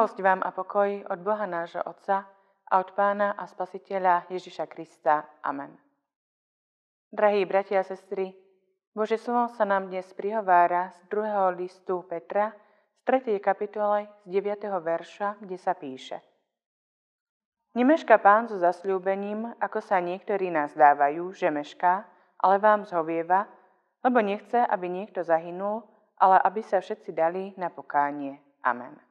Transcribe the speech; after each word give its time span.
Milosť 0.00 0.24
vám 0.24 0.40
a 0.40 0.48
pokoj 0.48 1.12
od 1.12 1.20
Boha 1.20 1.44
nášho 1.44 1.84
Otca 1.84 2.24
a 2.72 2.74
od 2.80 2.96
Pána 2.96 3.36
a 3.36 3.44
Spasiteľa 3.44 4.32
Ježiša 4.32 4.64
Krista. 4.64 5.28
Amen. 5.44 5.76
Drahí 7.12 7.44
bratia 7.44 7.84
a 7.84 7.84
sestry, 7.84 8.32
Bože 8.96 9.20
slovo 9.20 9.52
sa 9.52 9.68
nám 9.68 9.92
dnes 9.92 10.08
prihovára 10.16 10.88
z 10.96 11.04
druhého 11.12 11.52
listu 11.52 12.00
Petra 12.08 12.56
z 12.96 13.28
3. 13.28 13.44
kapitole 13.44 14.08
z 14.24 14.40
9. 14.40 14.72
verša, 14.72 15.36
kde 15.36 15.60
sa 15.60 15.76
píše 15.76 16.24
Nemeška 17.76 18.16
pán 18.24 18.48
so 18.48 18.56
zasľúbením, 18.56 19.52
ako 19.60 19.84
sa 19.84 20.00
niektorí 20.00 20.48
nás 20.48 20.72
dávajú, 20.72 21.28
že 21.36 21.52
mešká, 21.52 22.08
ale 22.40 22.56
vám 22.56 22.88
zhovieva, 22.88 23.52
lebo 24.00 24.24
nechce, 24.24 24.64
aby 24.64 24.88
niekto 24.88 25.20
zahynul, 25.20 25.84
ale 26.16 26.40
aby 26.40 26.64
sa 26.64 26.80
všetci 26.80 27.12
dali 27.12 27.52
na 27.60 27.68
pokánie. 27.68 28.40
Amen. 28.64 29.09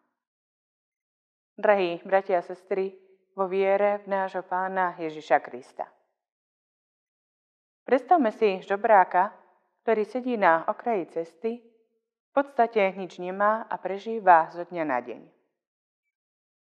Drahí 1.59 1.99
bratia 2.07 2.39
a 2.39 2.47
sestry, 2.47 2.95
vo 3.35 3.43
viere 3.51 3.99
v 4.07 4.15
nášho 4.15 4.47
pána 4.47 4.95
Ježiša 4.95 5.43
Krista. 5.43 5.91
Predstavme 7.83 8.31
si 8.31 8.63
žobráka, 8.63 9.35
ktorý 9.83 10.07
sedí 10.07 10.39
na 10.39 10.63
okraji 10.63 11.11
cesty, 11.11 11.59
v 11.59 12.31
podstate 12.31 12.95
nič 12.95 13.19
nemá 13.19 13.67
a 13.67 13.75
prežíva 13.75 14.47
zo 14.55 14.63
dňa 14.71 14.83
na 14.87 15.03
deň. 15.03 15.21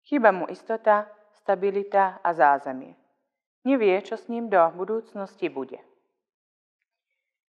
Chýba 0.07 0.31
mu 0.31 0.47
istota, 0.47 1.11
stabilita 1.43 2.23
a 2.23 2.31
zázemie. 2.31 2.95
Nevie, 3.67 3.99
čo 3.99 4.15
s 4.15 4.31
ním 4.31 4.47
do 4.47 4.63
budúcnosti 4.79 5.51
bude. 5.51 5.83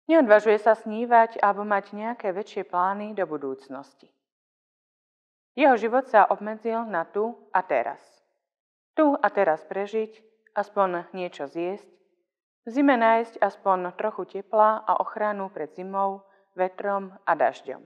Neodvažuje 0.09 0.65
sa 0.65 0.73
snívať 0.73 1.45
alebo 1.45 1.61
mať 1.69 1.93
nejaké 1.93 2.33
väčšie 2.33 2.65
plány 2.65 3.13
do 3.13 3.29
budúcnosti. 3.29 4.09
Jeho 5.55 5.79
život 5.79 6.11
sa 6.11 6.27
obmedzil 6.27 6.83
na 6.91 7.07
tu 7.07 7.39
a 7.55 7.63
teraz. 7.63 8.03
Tu 8.99 9.07
a 9.07 9.27
teraz 9.31 9.63
prežiť, 9.63 10.19
aspoň 10.55 11.11
niečo 11.15 11.47
zjesť, 11.47 11.87
v 12.65 12.69
zime 12.73 12.99
nájsť 12.99 13.39
aspoň 13.39 13.95
trochu 13.95 14.25
tepla 14.39 14.83
a 14.83 14.99
ochranu 14.99 15.53
pred 15.55 15.71
zimou, 15.77 16.27
vetrom 16.59 17.15
a 17.23 17.33
dažďom. 17.39 17.83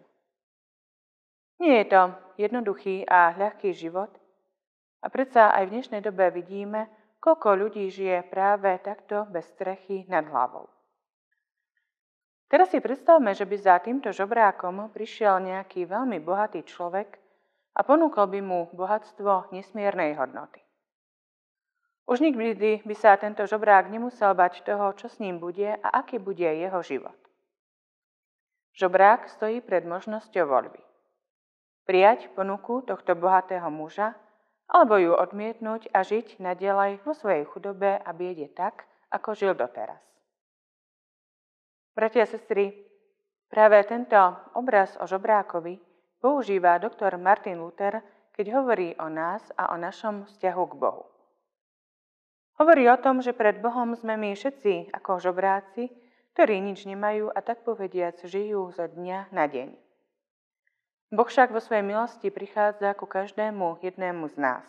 Nie 1.59 1.83
je 1.83 1.87
to 1.91 2.03
jednoduchý 2.39 3.03
a 3.05 3.35
ľahký 3.35 3.75
život 3.75 4.15
a 5.03 5.11
predsa 5.11 5.51
aj 5.51 5.67
v 5.67 5.73
dnešnej 5.75 6.01
dobe 6.01 6.31
vidíme, 6.31 6.87
koľko 7.19 7.59
ľudí 7.59 7.91
žije 7.91 8.31
práve 8.31 8.71
takto 8.79 9.27
bez 9.29 9.51
strechy 9.51 10.07
nad 10.07 10.23
hlavou. 10.31 10.71
Teraz 12.49 12.73
si 12.73 12.81
predstavme, 12.81 13.35
že 13.35 13.45
by 13.45 13.57
za 13.59 13.77
týmto 13.83 14.09
žobrákom 14.15 14.89
prišiel 14.95 15.43
nejaký 15.43 15.85
veľmi 15.85 16.23
bohatý 16.23 16.65
človek 16.65 17.28
a 17.75 17.81
ponúkol 17.85 18.31
by 18.31 18.41
mu 18.41 18.61
bohatstvo 18.73 19.53
nesmiernej 19.53 20.17
hodnoty. 20.17 20.63
Už 22.09 22.25
nikdy 22.25 22.81
by 22.89 22.95
sa 22.97 23.21
tento 23.21 23.45
žobrák 23.45 23.93
nemusel 23.93 24.33
bať 24.33 24.65
toho, 24.65 24.97
čo 24.97 25.13
s 25.13 25.21
ním 25.21 25.37
bude 25.37 25.77
a 25.77 25.89
aký 26.01 26.17
bude 26.17 26.49
jeho 26.49 26.81
život. 26.81 27.17
Žobrák 28.73 29.29
stojí 29.29 29.61
pred 29.61 29.85
možnosťou 29.85 30.49
voľby. 30.49 30.81
Prijať 31.85 32.33
ponuku 32.33 32.81
tohto 32.89 33.13
bohatého 33.13 33.69
muža 33.69 34.17
alebo 34.69 35.01
ju 35.01 35.17
odmietnúť 35.17 35.89
a 35.97 36.05
žiť 36.05 36.41
nadalej 36.41 37.01
vo 37.05 37.17
svojej 37.17 37.49
chudobe 37.49 37.97
a 37.97 38.11
biede 38.13 38.53
tak, 38.53 38.85
ako 39.09 39.33
žil 39.33 39.53
doteraz. 39.57 40.01
Bratia 41.97 42.25
a 42.25 42.31
sestry, 42.31 42.77
práve 43.49 43.81
tento 43.89 44.17
obraz 44.55 44.95
o 45.01 45.09
žobrákovi 45.09 45.81
používa 46.19 46.79
doktor 46.79 47.15
Martin 47.19 47.63
Luther, 47.63 48.03
keď 48.35 48.47
hovorí 48.59 48.95
o 48.99 49.11
nás 49.11 49.43
a 49.59 49.75
o 49.75 49.77
našom 49.79 50.27
vzťahu 50.27 50.65
k 50.71 50.75
Bohu. 50.79 51.05
Hovorí 52.59 52.91
o 52.91 52.99
tom, 52.99 53.23
že 53.23 53.35
pred 53.35 53.63
Bohom 53.63 53.95
sme 53.95 54.19
my 54.19 54.35
všetci 54.35 54.91
ako 54.91 55.23
žobráci, 55.23 55.91
ktorí 56.35 56.59
nič 56.63 56.87
nemajú 56.87 57.31
a 57.31 57.39
tak 57.43 57.63
povediac 57.63 58.19
žijú 58.23 58.71
zo 58.75 58.87
dňa 58.87 59.31
na 59.31 59.47
deň. 59.47 59.75
Boh 61.09 61.27
však 61.27 61.55
vo 61.55 61.63
svojej 61.63 61.87
milosti 61.87 62.29
prichádza 62.29 62.93
ku 62.99 63.09
každému 63.09 63.81
jednému 63.81 64.29
z 64.29 64.37
nás 64.39 64.67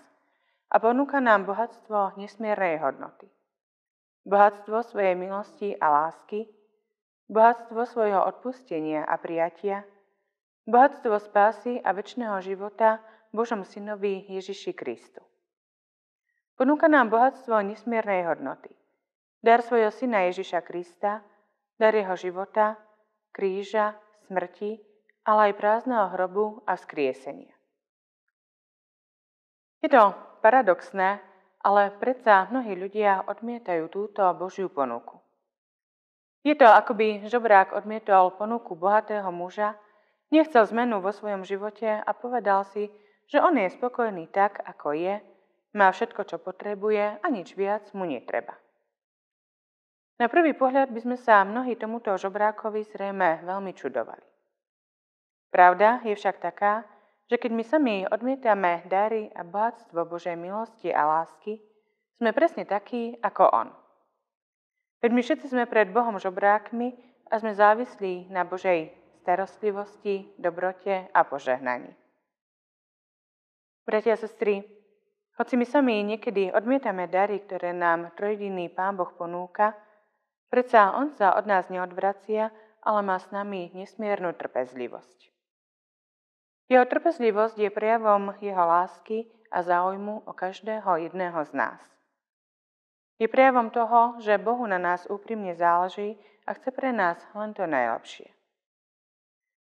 a 0.69 0.77
ponúka 0.77 1.17
nám 1.19 1.49
bohatstvo 1.49 2.15
nesmiernej 2.15 2.77
hodnoty. 2.79 3.27
Bohatstvo 4.23 4.85
svojej 4.85 5.17
milosti 5.17 5.73
a 5.81 5.89
lásky, 5.89 6.45
bohatstvo 7.27 7.81
svojho 7.89 8.21
odpustenia 8.21 9.03
a 9.03 9.17
prijatia, 9.17 9.83
bohatstvo 10.67 11.15
spásy 11.19 11.79
a 11.79 11.93
väčšného 11.95 12.39
života 12.43 12.99
Božom 13.29 13.61
synovi 13.63 14.25
Ježiši 14.27 14.73
Kristu. 14.73 15.21
Ponúka 16.59 16.91
nám 16.91 17.07
bohatstvo 17.13 17.61
nesmiernej 17.63 18.27
hodnoty. 18.27 18.75
Dar 19.39 19.63
svojho 19.63 19.93
syna 19.95 20.27
Ježiša 20.27 20.59
Krista, 20.67 21.23
dar 21.79 21.95
jeho 21.95 22.19
života, 22.19 22.75
kríža, 23.31 23.95
smrti, 24.27 24.83
ale 25.23 25.51
aj 25.51 25.53
prázdneho 25.55 26.11
hrobu 26.11 26.59
a 26.67 26.75
vzkriesenia. 26.75 27.55
Je 29.79 29.87
to 29.87 30.11
paradoxné, 30.43 31.23
ale 31.63 31.95
predsa 31.95 32.51
mnohí 32.51 32.75
ľudia 32.75 33.23
odmietajú 33.27 33.87
túto 33.87 34.27
Božiu 34.35 34.67
ponuku. 34.67 35.19
Je 36.43 36.55
to, 36.55 36.67
ako 36.67 36.95
by 36.95 37.27
žobrák 37.27 37.75
odmietol 37.75 38.35
ponuku 38.35 38.75
bohatého 38.75 39.27
muža, 39.31 39.75
Nechcel 40.29 40.65
zmenu 40.69 41.01
vo 41.01 41.09
svojom 41.09 41.41
živote 41.41 41.89
a 41.89 42.11
povedal 42.13 42.61
si, 42.69 42.89
že 43.25 43.41
on 43.41 43.57
je 43.57 43.69
spokojný 43.69 44.29
tak, 44.29 44.61
ako 44.61 44.93
je, 44.93 45.21
má 45.73 45.89
všetko, 45.89 46.21
čo 46.25 46.37
potrebuje 46.37 47.21
a 47.21 47.25
nič 47.29 47.53
viac 47.53 47.89
mu 47.93 48.05
netreba. 48.05 48.57
Na 50.19 50.27
prvý 50.27 50.51
pohľad 50.51 50.91
by 50.91 50.99
sme 50.99 51.17
sa 51.17 51.47
mnohí 51.47 51.79
tomuto 51.79 52.11
žobrákovi 52.13 52.83
zrejme 52.91 53.41
veľmi 53.47 53.71
čudovali. 53.71 54.25
Pravda 55.49 56.03
je 56.05 56.13
však 56.13 56.43
taká, 56.43 56.85
že 57.29 57.37
keď 57.37 57.51
my 57.53 57.63
sami 57.63 57.95
odmietame 58.09 58.83
dary 58.89 59.29
a 59.33 59.45
bohatstvo 59.45 60.05
Božej 60.05 60.35
milosti 60.35 60.89
a 60.91 61.05
lásky, 61.05 61.61
sme 62.19 62.35
presne 62.35 62.67
takí 62.67 63.15
ako 63.21 63.43
On. 63.49 63.69
Veď 64.99 65.11
my 65.15 65.21
všetci 65.23 65.47
sme 65.55 65.65
pred 65.69 65.87
Bohom 65.95 66.19
žobrákmi 66.19 66.91
a 67.31 67.39
sme 67.39 67.55
závislí 67.55 68.27
na 68.27 68.43
Božej 68.43 68.91
starostlivosti, 69.19 70.31
dobrote 70.39 71.07
a 71.13 71.23
požehnaní. 71.23 71.95
Bratia 73.85 74.13
a 74.13 74.21
sestry, 74.21 74.63
hoci 75.39 75.55
my 75.57 75.65
sami 75.65 76.03
niekedy 76.03 76.51
odmietame 76.51 77.07
dary, 77.07 77.39
ktoré 77.41 77.71
nám 77.73 78.11
trojdiný 78.19 78.69
Pán 78.69 78.99
Boh 78.99 79.09
ponúka, 79.15 79.73
predsa 80.51 80.93
On 80.93 81.09
sa 81.15 81.33
od 81.35 81.47
nás 81.47 81.71
neodvracia, 81.71 82.51
ale 82.83 82.99
má 83.03 83.19
s 83.19 83.27
nami 83.31 83.71
nesmiernu 83.75 84.35
trpezlivosť. 84.35 85.31
Jeho 86.69 86.85
trpezlivosť 86.85 87.57
je 87.57 87.69
prejavom 87.73 88.37
jeho 88.39 88.61
lásky 88.61 89.25
a 89.49 89.65
záujmu 89.65 90.29
o 90.29 90.31
každého 90.37 91.09
jedného 91.09 91.41
z 91.49 91.51
nás. 91.57 91.81
Je 93.19 93.27
prejavom 93.27 93.73
toho, 93.73 94.21
že 94.23 94.39
Bohu 94.39 94.63
na 94.63 94.79
nás 94.79 95.03
úprimne 95.09 95.51
záleží 95.57 96.15
a 96.47 96.55
chce 96.55 96.71
pre 96.71 96.95
nás 96.95 97.19
len 97.35 97.51
to 97.51 97.67
najlepšie. 97.67 98.38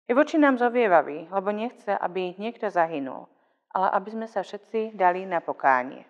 Je 0.08 0.16
voči 0.16 0.40
nám 0.40 0.56
zovievavý, 0.56 1.28
lebo 1.28 1.52
nechce, 1.52 1.92
aby 1.92 2.32
niekto 2.40 2.72
zahynul, 2.72 3.28
ale 3.76 3.92
aby 3.92 4.08
sme 4.08 4.26
sa 4.26 4.40
všetci 4.40 4.96
dali 4.96 5.28
na 5.28 5.44
pokánie. 5.44 6.08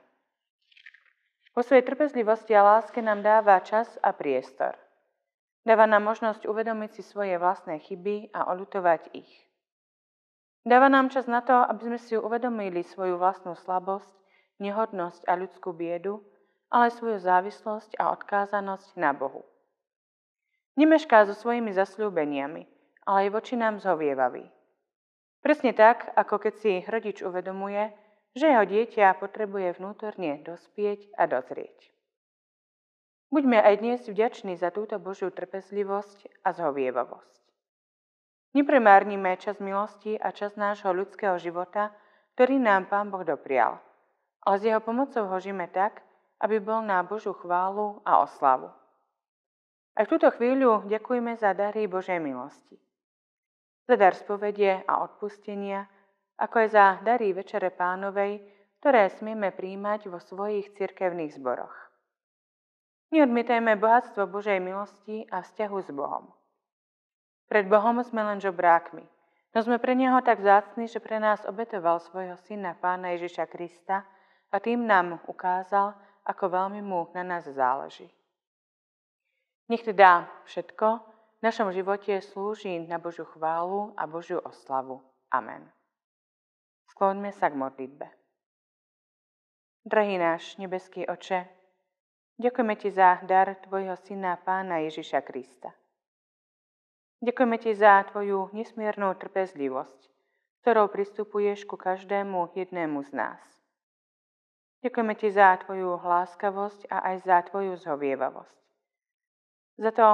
Vo 1.58 1.66
svojej 1.66 1.82
trpezlivosti 1.82 2.54
a 2.54 2.62
láske 2.62 3.02
nám 3.02 3.26
dáva 3.26 3.58
čas 3.58 3.98
a 3.98 4.14
priestor. 4.14 4.78
Dáva 5.66 5.90
nám 5.90 6.06
možnosť 6.06 6.46
uvedomiť 6.46 6.90
si 6.94 7.02
svoje 7.02 7.34
vlastné 7.42 7.82
chyby 7.82 8.30
a 8.30 8.46
oľutovať 8.54 9.10
ich. 9.18 9.32
Dáva 10.62 10.86
nám 10.86 11.10
čas 11.10 11.26
na 11.26 11.42
to, 11.42 11.58
aby 11.58 11.90
sme 11.90 11.98
si 11.98 12.14
uvedomili 12.14 12.86
svoju 12.86 13.18
vlastnú 13.18 13.58
slabosť, 13.58 14.14
nehodnosť 14.62 15.26
a 15.26 15.34
ľudskú 15.34 15.74
biedu, 15.74 16.22
ale 16.70 16.94
svoju 16.94 17.18
závislosť 17.18 17.98
a 17.98 18.14
odkázanosť 18.14 18.94
na 18.94 19.10
Bohu. 19.10 19.42
Nemešká 20.78 21.26
so 21.26 21.34
svojimi 21.34 21.74
zasľúbeniami, 21.74 22.77
ale 23.08 23.24
aj 23.24 23.40
voči 23.40 23.56
nám 23.56 23.80
zhovievavý. 23.80 24.44
Presne 25.40 25.72
tak, 25.72 26.12
ako 26.12 26.44
keď 26.44 26.54
si 26.60 26.72
rodič 26.84 27.24
uvedomuje, 27.24 27.88
že 28.36 28.52
jeho 28.52 28.68
dieťa 28.68 29.16
potrebuje 29.16 29.80
vnútorne 29.80 30.44
dospieť 30.44 31.16
a 31.16 31.24
dozrieť. 31.24 31.88
Buďme 33.32 33.64
aj 33.64 33.74
dnes 33.80 34.00
vďační 34.04 34.60
za 34.60 34.68
túto 34.68 35.00
Božiu 35.00 35.32
trpezlivosť 35.32 36.44
a 36.44 36.52
zhovievavosť. 36.52 37.40
Nepremárnime 38.52 39.40
čas 39.40 39.56
milosti 39.56 40.20
a 40.20 40.28
čas 40.32 40.56
nášho 40.60 40.92
ľudského 40.92 41.40
života, 41.40 41.92
ktorý 42.36 42.60
nám 42.60 42.92
Pán 42.92 43.08
Boh 43.08 43.24
doprial, 43.24 43.80
ale 44.44 44.56
s 44.60 44.68
jeho 44.68 44.84
pomocou 44.84 45.24
ho 45.28 45.36
žijeme 45.40 45.68
tak, 45.72 46.04
aby 46.44 46.60
bol 46.60 46.84
na 46.84 47.00
Božú 47.04 47.32
chválu 47.32 48.00
a 48.04 48.20
oslavu. 48.20 48.68
Aj 49.96 50.04
v 50.04 50.12
túto 50.12 50.28
chvíľu 50.32 50.88
ďakujeme 50.88 51.36
za 51.36 51.56
dary 51.56 51.88
Božej 51.88 52.20
milosti 52.20 52.78
za 53.88 53.96
dar 53.96 54.12
spovedie 54.12 54.84
a 54.84 55.00
odpustenia 55.00 55.88
ako 56.38 56.54
aj 56.62 56.68
za 56.70 56.86
dary 57.02 57.34
Večere 57.34 57.74
Pánovej, 57.74 58.38
ktoré 58.78 59.10
smieme 59.10 59.50
príjmať 59.50 60.06
vo 60.06 60.22
svojich 60.22 60.70
cirkevných 60.78 61.34
zboroch. 61.34 61.74
Neodmietajme 63.10 63.74
bohatstvo 63.74 64.30
Božej 64.30 64.62
milosti 64.62 65.26
a 65.32 65.42
vzťahu 65.42 65.78
s 65.82 65.90
Bohom. 65.90 66.30
Pred 67.50 67.66
Bohom 67.66 67.98
sme 68.04 68.22
len 68.22 68.38
žobrákmi, 68.38 69.02
no 69.56 69.58
sme 69.58 69.80
pre 69.82 69.96
Neho 69.98 70.20
tak 70.22 70.44
zácni, 70.44 70.86
že 70.86 71.02
pre 71.02 71.18
nás 71.18 71.42
obetoval 71.48 71.98
svojho 71.98 72.36
syna 72.46 72.76
Pána 72.78 73.16
Ježiša 73.18 73.48
Krista 73.50 74.04
a 74.52 74.56
tým 74.62 74.84
nám 74.86 75.18
ukázal, 75.26 75.96
ako 76.28 76.44
veľmi 76.52 76.84
mu 76.84 77.08
na 77.16 77.24
nás 77.24 77.48
záleží. 77.48 78.06
Nech 79.72 79.80
teda 79.82 80.28
všetko 80.44 81.07
v 81.38 81.46
našom 81.46 81.70
živote 81.70 82.18
slúži 82.18 82.82
na 82.90 82.98
Božiu 82.98 83.22
chválu 83.22 83.94
a 83.94 84.10
Božiu 84.10 84.42
oslavu. 84.42 84.98
Amen. 85.30 85.62
Skloňme 86.90 87.30
sa 87.30 87.46
k 87.46 87.54
modlitbe. 87.54 88.10
Drahý 89.86 90.18
náš 90.18 90.58
nebeský 90.58 91.06
oče, 91.06 91.46
ďakujeme 92.42 92.74
Ti 92.74 92.90
za 92.90 93.22
dar 93.22 93.54
Tvojho 93.54 93.94
Syna 94.02 94.34
Pána 94.42 94.82
Ježiša 94.82 95.22
Krista. 95.22 95.70
Ďakujeme 97.22 97.56
Ti 97.62 97.70
za 97.70 98.02
Tvoju 98.10 98.50
nesmiernu 98.50 99.14
trpezlivosť, 99.14 100.00
ktorou 100.66 100.90
pristupuješ 100.90 101.70
ku 101.70 101.78
každému 101.78 102.50
jednému 102.58 103.06
z 103.06 103.14
nás. 103.14 103.42
Ďakujeme 104.82 105.14
Ti 105.14 105.28
za 105.30 105.54
Tvoju 105.62 106.02
láskavosť 106.02 106.90
a 106.90 107.14
aj 107.14 107.16
za 107.22 107.38
Tvoju 107.46 107.78
zhovievavosť. 107.78 108.58
Za 109.78 109.90
to, 109.94 110.08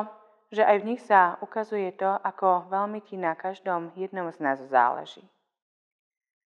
že 0.52 0.64
aj 0.64 0.76
v 0.82 0.88
nich 0.93 1.02
sa 1.05 1.41
ukazuje 1.41 1.93
to, 1.96 2.08
ako 2.20 2.69
veľmi 2.69 3.00
Ti 3.05 3.17
na 3.17 3.32
každom 3.38 3.93
jednom 3.96 4.29
z 4.32 4.38
nás 4.43 4.58
záleží. 4.69 5.25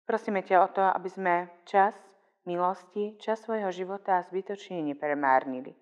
Prosíme 0.05 0.45
ťa 0.45 0.57
o 0.61 0.69
to, 0.69 0.85
aby 0.85 1.09
sme 1.09 1.35
čas, 1.65 1.97
milosti, 2.45 3.17
čas 3.17 3.41
svojho 3.41 3.73
života 3.73 4.21
zbytočne 4.29 4.85
nepremárnili, 4.85 5.73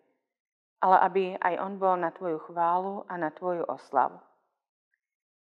ale 0.79 0.97
aby 1.03 1.23
aj 1.43 1.55
on 1.59 1.79
bol 1.79 1.99
na 1.99 2.15
Tvoju 2.15 2.39
chválu 2.47 3.03
a 3.11 3.19
na 3.19 3.35
Tvoju 3.35 3.67
oslavu. 3.67 4.23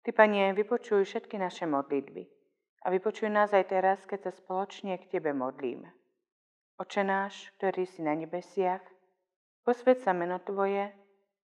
Ty, 0.01 0.17
Pane, 0.17 0.57
vypočuj 0.57 1.05
všetky 1.05 1.37
naše 1.37 1.69
modlitby 1.69 2.25
a 2.81 2.89
vypočuj 2.89 3.29
nás 3.29 3.53
aj 3.53 3.69
teraz, 3.69 4.01
keď 4.09 4.29
sa 4.29 4.31
spoločne 4.33 4.97
k 4.97 5.05
Tebe 5.13 5.29
modlíme. 5.29 5.93
Oče 6.81 7.05
náš, 7.05 7.53
ktorý 7.61 7.85
si 7.85 8.01
na 8.01 8.17
nebesiach, 8.17 8.81
posved 9.61 10.01
sa 10.01 10.17
meno 10.17 10.41
Tvoje, 10.41 10.89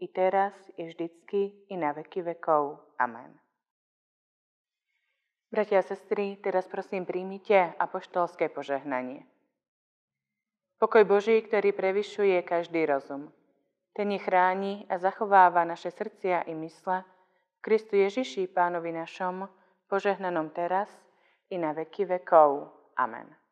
i 0.00 0.08
teraz, 0.08 0.54
i 0.76 0.86
vždycky, 0.86 1.52
i 1.68 1.76
na 1.76 1.92
veky 1.92 2.22
vekov. 2.22 2.78
Amen. 2.98 3.38
Bratia 5.54 5.78
a 5.78 5.86
sestry, 5.86 6.34
teraz 6.42 6.66
prosím 6.66 7.06
príjmite 7.06 7.78
apoštolské 7.78 8.50
požehnanie. 8.50 9.22
Pokoj 10.82 11.06
Boží, 11.06 11.38
ktorý 11.38 11.70
prevyšuje 11.70 12.42
každý 12.42 12.90
rozum. 12.90 13.30
Ten 13.94 14.10
je 14.10 14.18
chráni 14.18 14.82
a 14.90 14.98
zachováva 14.98 15.62
naše 15.62 15.94
srdcia 15.94 16.50
i 16.50 16.54
mysle 16.58 17.06
Kristu 17.62 17.96
Ježiši, 17.96 18.50
Pánovi 18.50 18.90
našom, 18.90 19.46
požehnanom 19.86 20.50
teraz 20.50 20.90
i 21.48 21.56
na 21.56 21.70
veky 21.70 22.04
vekov. 22.04 22.74
Amen. 22.98 23.43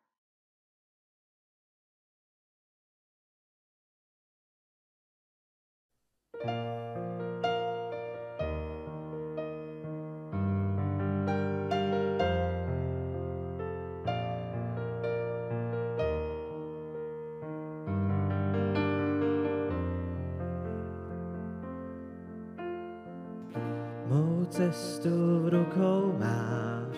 Cestu 24.51 25.41
v 25.43 25.49
rukou 25.49 26.15
máš, 26.19 26.97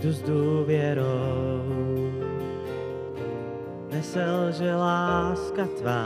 tu 0.00 0.12
s 0.12 0.22
důvěrou. 0.22 1.84
že 4.58 4.74
láska 4.74 5.66
tvá, 5.78 6.04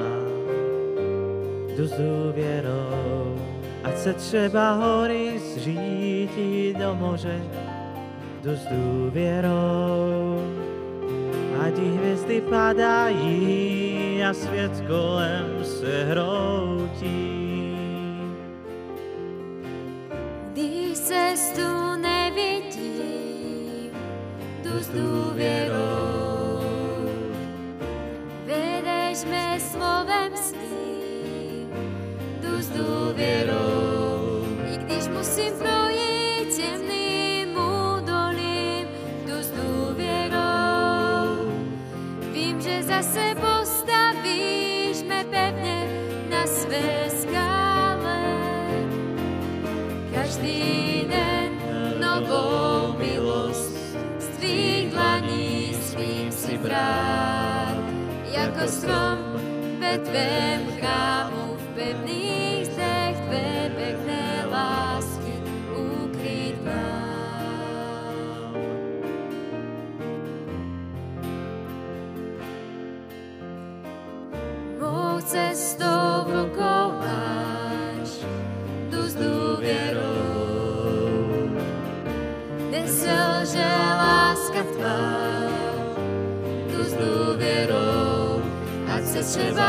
tu 1.76 1.87
s 1.87 1.93
důvěrou. 1.93 3.37
Ať 3.85 3.99
se 3.99 4.12
třeba 4.12 4.73
hory 4.73 5.38
zřítí 5.38 6.75
do 6.79 6.94
moře, 6.94 7.41
tu 8.43 8.50
s 8.50 8.67
důvěrou. 8.67 10.43
Ať 11.61 11.79
i 11.79 11.88
hvězdy 11.88 12.41
padají 12.41 14.25
a 14.25 14.35
svět 14.35 14.85
kolem 14.88 15.65
se 15.65 16.05
hroutí. 16.05 17.47
cestu 21.08 21.96
nevidím, 21.96 23.88
tu 24.60 24.76
s 24.76 24.93
dôverou. 24.93 26.60
Vedeš 28.44 29.24
me 29.24 29.56
slovem 29.56 30.36
svým, 30.36 31.72
tu 32.44 32.53
s 32.60 32.69
dôverou. 32.77 34.44
I 34.69 34.77
když 34.84 35.08
musím 35.08 35.53
projít 35.56 36.53
temným 36.53 37.56
údolím, 37.56 38.88
tu 39.24 39.36
s 39.41 39.48
dôverou. 39.56 41.48
Vím, 42.36 42.60
že 42.60 42.84
za 42.84 43.00
sebou 43.00 43.65
stavíš 43.65 45.08
me 45.08 45.24
pevne 45.24 45.88
na 46.29 46.44
své 46.44 47.08
skále. 47.08 48.20
Každý 50.12 50.78
strom 58.69 59.19
ve 59.81 59.99
tvém 59.99 60.61
chrámu. 60.79 61.18
v 61.18 61.18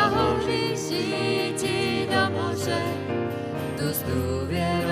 hoří 0.09 0.77
síti 0.77 2.07
do 2.11 2.41
moře, 2.41 2.81
tu 3.77 3.89
s 3.89 4.03
důvěrou. 4.03 4.89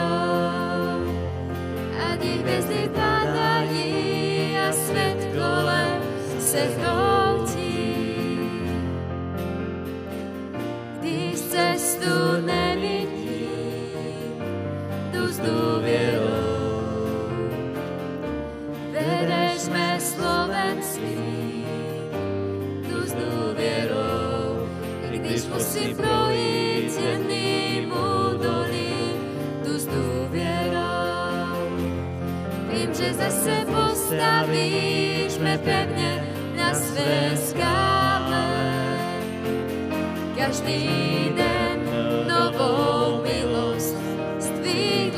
A 2.03 2.15
nech 2.19 2.41
hvězdy 2.41 2.89
padají 2.93 4.57
a 4.57 4.71
svět 4.73 5.27
kolem 5.33 6.01
se 6.39 6.59
hroutí. 6.59 8.05
Když 10.99 11.41
cestu 11.41 12.41
nevidím, 12.45 13.47
tu 15.11 15.27
s 15.27 15.39
důvěrou. 15.39 16.06
Musím 25.77 25.95
projít 25.95 26.95
temným 26.95 27.91
údolím, 27.91 29.17
tu 29.65 29.79
s 29.79 29.85
důvěrou. 29.85 31.69
Vím, 32.71 32.93
že 32.93 33.13
zase 33.13 33.65
postavíš 33.65 35.31
sme 35.37 35.57
pevne 35.61 36.25
na 36.57 36.73
své 36.73 37.37
skále. 37.37 38.49
Každý 40.37 40.89
den 41.37 41.85
novou 42.25 43.21
milosť 43.21 43.95
z 44.39 44.47
tvých 44.57 45.13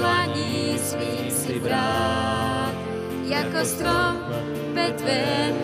si 1.31 1.59
brát, 1.59 2.73
jako 3.27 3.65
strom 3.65 4.15
Betlém 4.73 5.55